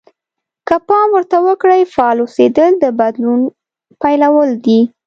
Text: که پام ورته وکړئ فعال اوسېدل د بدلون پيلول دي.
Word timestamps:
که 0.67 0.75
پام 0.87 1.07
ورته 1.15 1.37
وکړئ 1.47 1.81
فعال 1.93 2.17
اوسېدل 2.21 2.71
د 2.79 2.85
بدلون 2.99 3.39
پيلول 4.01 4.49
دي. 4.65 4.81